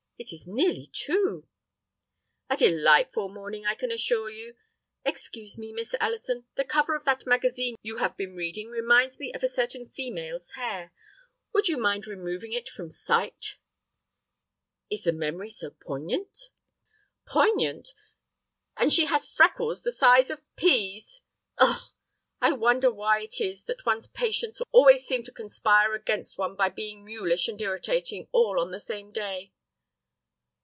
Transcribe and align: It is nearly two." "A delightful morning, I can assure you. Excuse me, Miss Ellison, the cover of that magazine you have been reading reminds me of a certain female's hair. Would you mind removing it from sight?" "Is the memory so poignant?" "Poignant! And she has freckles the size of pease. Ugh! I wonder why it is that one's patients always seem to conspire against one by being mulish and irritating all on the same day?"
It 0.23 0.31
is 0.31 0.45
nearly 0.47 0.85
two." 0.93 1.47
"A 2.47 2.55
delightful 2.55 3.27
morning, 3.27 3.65
I 3.65 3.73
can 3.73 3.89
assure 3.91 4.29
you. 4.29 4.53
Excuse 5.03 5.57
me, 5.57 5.71
Miss 5.73 5.95
Ellison, 5.99 6.45
the 6.55 6.63
cover 6.63 6.93
of 6.93 7.05
that 7.05 7.25
magazine 7.25 7.73
you 7.81 7.97
have 7.97 8.15
been 8.17 8.35
reading 8.35 8.69
reminds 8.69 9.17
me 9.17 9.33
of 9.33 9.41
a 9.41 9.47
certain 9.47 9.89
female's 9.89 10.51
hair. 10.51 10.93
Would 11.53 11.69
you 11.69 11.77
mind 11.79 12.05
removing 12.05 12.53
it 12.53 12.69
from 12.69 12.91
sight?" 12.91 13.55
"Is 14.91 15.05
the 15.05 15.11
memory 15.11 15.49
so 15.49 15.71
poignant?" 15.71 16.51
"Poignant! 17.27 17.95
And 18.77 18.93
she 18.93 19.05
has 19.05 19.25
freckles 19.27 19.81
the 19.81 19.91
size 19.91 20.29
of 20.29 20.43
pease. 20.55 21.23
Ugh! 21.57 21.89
I 22.39 22.51
wonder 22.51 22.91
why 22.91 23.21
it 23.21 23.41
is 23.41 23.63
that 23.63 23.87
one's 23.87 24.07
patients 24.07 24.61
always 24.71 25.03
seem 25.03 25.23
to 25.23 25.31
conspire 25.31 25.95
against 25.95 26.37
one 26.37 26.55
by 26.55 26.69
being 26.69 27.03
mulish 27.03 27.47
and 27.47 27.59
irritating 27.59 28.27
all 28.31 28.59
on 28.59 28.69
the 28.69 28.79
same 28.79 29.11
day?" 29.11 29.51